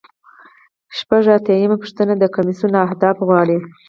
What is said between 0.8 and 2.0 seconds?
شپږ اتیا یمه